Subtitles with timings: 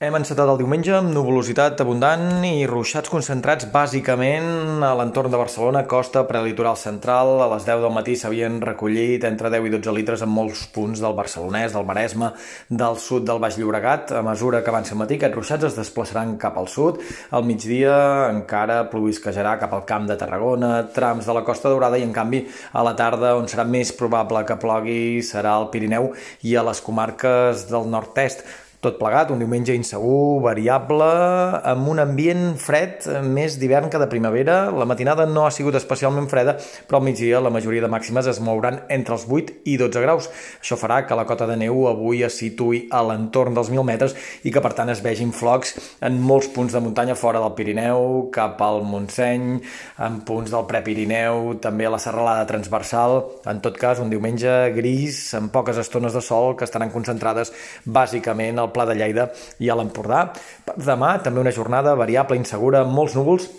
[0.00, 5.82] Hem encetat el diumenge amb nuvolositat abundant i ruixats concentrats bàsicament a l'entorn de Barcelona,
[5.84, 7.34] costa, prelitoral central.
[7.44, 11.02] A les 10 del matí s'havien recollit entre 10 i 12 litres en molts punts
[11.04, 12.30] del Barcelonès, del Maresme,
[12.70, 14.14] del sud del Baix Llobregat.
[14.16, 17.04] A mesura que avanci el matí, aquests ruixats es desplaçaran cap al sud.
[17.36, 17.98] Al migdia
[18.30, 22.46] encara plovisquejarà cap al camp de Tarragona, trams de la Costa Daurada i, en canvi,
[22.72, 26.80] a la tarda, on serà més probable que plogui, serà al Pirineu i a les
[26.88, 28.48] comarques del nord-est.
[28.80, 31.04] Tot plegat, un diumenge insegur, variable,
[31.68, 34.70] amb un ambient fred més d'hivern que de primavera.
[34.72, 36.54] La matinada no ha sigut especialment freda,
[36.88, 40.30] però al migdia la majoria de màximes es mouran entre els 8 i 12 graus.
[40.62, 44.16] Això farà que la cota de neu avui es situï a l'entorn dels 1.000 metres
[44.48, 48.30] i que per tant es vegin flocs en molts punts de muntanya fora del Pirineu,
[48.32, 49.60] cap al Montseny,
[50.08, 53.18] en punts del Prepirineu, també a la serralada transversal.
[53.44, 57.52] En tot cas, un diumenge gris, amb poques estones de sol que estaran concentrades
[57.84, 60.28] bàsicament al Pla de Lleida i a l'Empordà.
[60.76, 63.50] Demà també una jornada variable, insegura, molts núvols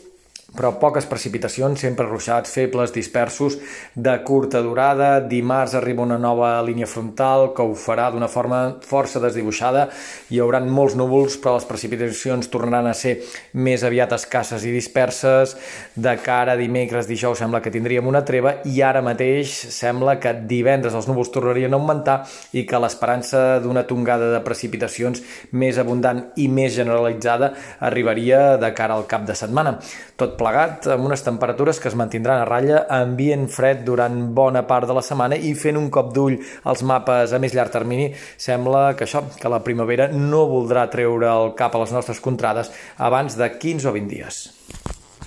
[0.56, 3.58] però poques precipitacions, sempre ruixats, febles, dispersos,
[3.96, 5.20] de curta durada.
[5.22, 9.88] Dimarts arriba una nova línia frontal que ho farà d'una forma força desdibuixada.
[10.30, 13.18] Hi haurà molts núvols, però les precipitacions tornaran a ser
[13.54, 15.56] més aviat escasses i disperses.
[15.96, 20.36] De cara a dimecres, dijous, sembla que tindríem una treva i ara mateix sembla que
[20.50, 22.18] divendres els núvols tornarien a augmentar
[22.52, 25.24] i que l'esperança d'una tongada de precipitacions
[25.56, 29.78] més abundant i més generalitzada arribaria de cara al cap de setmana.
[30.20, 34.90] Tot plegat amb unes temperatures que es mantindran a ratlla, ambient fred durant bona part
[34.90, 36.40] de la setmana i fent un cop d'ull
[36.72, 38.10] als mapes a més llarg termini,
[38.42, 42.74] sembla que això, que la primavera no voldrà treure el cap a les nostres contrades
[42.98, 44.42] abans de 15 o 20 dies.